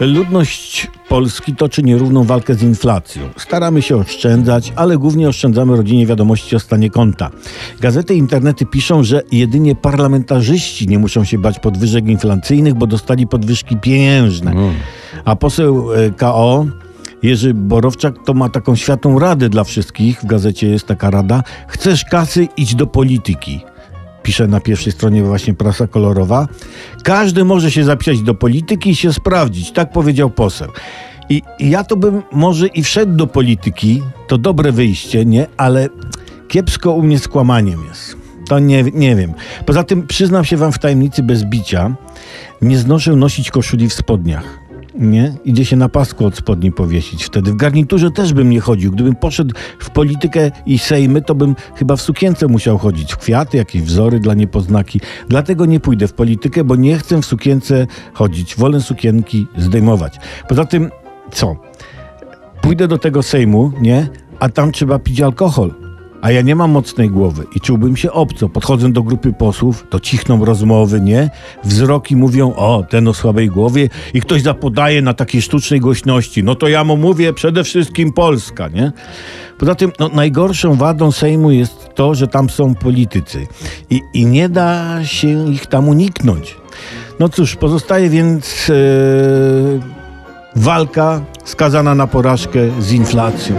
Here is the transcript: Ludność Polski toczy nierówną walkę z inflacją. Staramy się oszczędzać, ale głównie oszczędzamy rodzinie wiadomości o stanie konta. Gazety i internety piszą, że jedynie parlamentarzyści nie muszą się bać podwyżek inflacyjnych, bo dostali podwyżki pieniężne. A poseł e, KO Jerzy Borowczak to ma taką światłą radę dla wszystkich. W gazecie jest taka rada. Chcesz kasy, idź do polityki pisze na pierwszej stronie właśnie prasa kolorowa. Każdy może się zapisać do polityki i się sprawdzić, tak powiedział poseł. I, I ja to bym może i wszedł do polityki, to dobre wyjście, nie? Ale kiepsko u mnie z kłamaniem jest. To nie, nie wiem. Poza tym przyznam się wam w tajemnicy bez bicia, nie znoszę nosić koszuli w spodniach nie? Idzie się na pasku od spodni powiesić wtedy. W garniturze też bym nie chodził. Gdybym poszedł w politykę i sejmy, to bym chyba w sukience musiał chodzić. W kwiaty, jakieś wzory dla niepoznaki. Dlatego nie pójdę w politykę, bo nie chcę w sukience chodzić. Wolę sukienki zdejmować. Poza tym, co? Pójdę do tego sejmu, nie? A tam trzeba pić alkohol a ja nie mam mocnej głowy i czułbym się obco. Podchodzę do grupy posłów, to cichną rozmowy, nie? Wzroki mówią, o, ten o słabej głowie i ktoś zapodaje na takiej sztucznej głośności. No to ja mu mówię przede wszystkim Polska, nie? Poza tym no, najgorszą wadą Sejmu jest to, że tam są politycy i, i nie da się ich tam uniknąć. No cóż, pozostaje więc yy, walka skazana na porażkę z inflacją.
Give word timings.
Ludność 0.00 0.90
Polski 1.08 1.54
toczy 1.54 1.82
nierówną 1.82 2.24
walkę 2.24 2.54
z 2.54 2.62
inflacją. 2.62 3.22
Staramy 3.36 3.82
się 3.82 3.96
oszczędzać, 3.96 4.72
ale 4.76 4.98
głównie 4.98 5.28
oszczędzamy 5.28 5.76
rodzinie 5.76 6.06
wiadomości 6.06 6.56
o 6.56 6.60
stanie 6.60 6.90
konta. 6.90 7.30
Gazety 7.80 8.14
i 8.14 8.18
internety 8.18 8.66
piszą, 8.66 9.04
że 9.04 9.22
jedynie 9.32 9.74
parlamentarzyści 9.74 10.88
nie 10.88 10.98
muszą 10.98 11.24
się 11.24 11.38
bać 11.38 11.58
podwyżek 11.58 12.06
inflacyjnych, 12.06 12.74
bo 12.74 12.86
dostali 12.86 13.26
podwyżki 13.26 13.76
pieniężne. 13.76 14.54
A 15.24 15.36
poseł 15.36 15.92
e, 15.92 16.10
KO 16.10 16.66
Jerzy 17.22 17.54
Borowczak 17.54 18.14
to 18.24 18.34
ma 18.34 18.48
taką 18.48 18.76
światłą 18.76 19.18
radę 19.18 19.48
dla 19.48 19.64
wszystkich. 19.64 20.20
W 20.20 20.26
gazecie 20.26 20.68
jest 20.68 20.86
taka 20.86 21.10
rada. 21.10 21.42
Chcesz 21.68 22.04
kasy, 22.04 22.48
idź 22.56 22.74
do 22.74 22.86
polityki 22.86 23.60
pisze 24.26 24.46
na 24.46 24.60
pierwszej 24.60 24.92
stronie 24.92 25.22
właśnie 25.22 25.54
prasa 25.54 25.86
kolorowa. 25.86 26.48
Każdy 27.04 27.44
może 27.44 27.70
się 27.70 27.84
zapisać 27.84 28.22
do 28.22 28.34
polityki 28.34 28.90
i 28.90 28.96
się 28.96 29.12
sprawdzić, 29.12 29.72
tak 29.72 29.92
powiedział 29.92 30.30
poseł. 30.30 30.68
I, 31.28 31.42
I 31.58 31.70
ja 31.70 31.84
to 31.84 31.96
bym 31.96 32.22
może 32.32 32.66
i 32.66 32.82
wszedł 32.82 33.16
do 33.16 33.26
polityki, 33.26 34.02
to 34.28 34.38
dobre 34.38 34.72
wyjście, 34.72 35.24
nie? 35.24 35.46
Ale 35.56 35.88
kiepsko 36.48 36.92
u 36.92 37.02
mnie 37.02 37.18
z 37.18 37.28
kłamaniem 37.28 37.84
jest. 37.88 38.16
To 38.48 38.58
nie, 38.58 38.82
nie 38.82 39.16
wiem. 39.16 39.34
Poza 39.66 39.84
tym 39.84 40.06
przyznam 40.06 40.44
się 40.44 40.56
wam 40.56 40.72
w 40.72 40.78
tajemnicy 40.78 41.22
bez 41.22 41.44
bicia, 41.44 41.94
nie 42.62 42.78
znoszę 42.78 43.16
nosić 43.16 43.50
koszuli 43.50 43.88
w 43.88 43.94
spodniach 43.94 44.65
nie? 44.98 45.34
Idzie 45.44 45.64
się 45.64 45.76
na 45.76 45.88
pasku 45.88 46.26
od 46.26 46.36
spodni 46.36 46.72
powiesić 46.72 47.24
wtedy. 47.24 47.52
W 47.52 47.56
garniturze 47.56 48.10
też 48.10 48.32
bym 48.32 48.50
nie 48.50 48.60
chodził. 48.60 48.92
Gdybym 48.92 49.14
poszedł 49.14 49.54
w 49.78 49.90
politykę 49.90 50.50
i 50.66 50.78
sejmy, 50.78 51.22
to 51.22 51.34
bym 51.34 51.54
chyba 51.74 51.96
w 51.96 52.02
sukience 52.02 52.46
musiał 52.46 52.78
chodzić. 52.78 53.12
W 53.12 53.16
kwiaty, 53.16 53.56
jakieś 53.56 53.82
wzory 53.82 54.20
dla 54.20 54.34
niepoznaki. 54.34 55.00
Dlatego 55.28 55.66
nie 55.66 55.80
pójdę 55.80 56.08
w 56.08 56.12
politykę, 56.12 56.64
bo 56.64 56.76
nie 56.76 56.98
chcę 56.98 57.22
w 57.22 57.26
sukience 57.26 57.86
chodzić. 58.12 58.56
Wolę 58.56 58.80
sukienki 58.80 59.46
zdejmować. 59.56 60.18
Poza 60.48 60.64
tym, 60.64 60.90
co? 61.32 61.56
Pójdę 62.62 62.88
do 62.88 62.98
tego 62.98 63.22
sejmu, 63.22 63.72
nie? 63.80 64.08
A 64.40 64.48
tam 64.48 64.72
trzeba 64.72 64.98
pić 64.98 65.20
alkohol 65.20 65.85
a 66.20 66.30
ja 66.30 66.42
nie 66.42 66.56
mam 66.56 66.70
mocnej 66.70 67.10
głowy 67.10 67.44
i 67.54 67.60
czułbym 67.60 67.96
się 67.96 68.12
obco. 68.12 68.48
Podchodzę 68.48 68.92
do 68.92 69.02
grupy 69.02 69.32
posłów, 69.32 69.86
to 69.90 70.00
cichną 70.00 70.44
rozmowy, 70.44 71.00
nie? 71.00 71.30
Wzroki 71.64 72.16
mówią, 72.16 72.54
o, 72.54 72.84
ten 72.90 73.08
o 73.08 73.14
słabej 73.14 73.48
głowie 73.48 73.88
i 74.14 74.20
ktoś 74.20 74.42
zapodaje 74.42 75.02
na 75.02 75.14
takiej 75.14 75.42
sztucznej 75.42 75.80
głośności. 75.80 76.44
No 76.44 76.54
to 76.54 76.68
ja 76.68 76.84
mu 76.84 76.96
mówię 76.96 77.32
przede 77.32 77.64
wszystkim 77.64 78.12
Polska, 78.12 78.68
nie? 78.68 78.92
Poza 79.58 79.74
tym 79.74 79.92
no, 80.00 80.08
najgorszą 80.08 80.74
wadą 80.74 81.12
Sejmu 81.12 81.50
jest 81.50 81.88
to, 81.94 82.14
że 82.14 82.28
tam 82.28 82.50
są 82.50 82.74
politycy 82.74 83.46
i, 83.90 84.00
i 84.14 84.26
nie 84.26 84.48
da 84.48 84.98
się 85.04 85.52
ich 85.52 85.66
tam 85.66 85.88
uniknąć. 85.88 86.56
No 87.20 87.28
cóż, 87.28 87.56
pozostaje 87.56 88.10
więc 88.10 88.68
yy, 88.68 88.74
walka 90.56 91.20
skazana 91.44 91.94
na 91.94 92.06
porażkę 92.06 92.60
z 92.80 92.92
inflacją. 92.92 93.56